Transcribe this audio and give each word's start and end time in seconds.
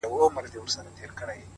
•د 0.03 0.05
خدای 0.33 0.49
دوستان 0.53 0.85
تېر 0.97 1.11
سوي, 1.17 1.43